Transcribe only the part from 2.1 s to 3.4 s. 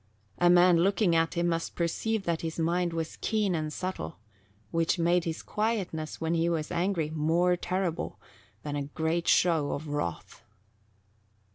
that his mind was